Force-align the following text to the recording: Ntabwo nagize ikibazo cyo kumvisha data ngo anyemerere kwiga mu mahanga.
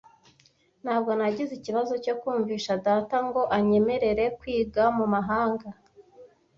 Ntabwo 0.83 1.11
nagize 1.19 1.51
ikibazo 1.55 1.93
cyo 2.03 2.13
kumvisha 2.21 2.71
data 2.85 3.15
ngo 3.27 3.41
anyemerere 3.57 4.25
kwiga 4.39 4.83
mu 4.97 5.05
mahanga. 5.13 5.67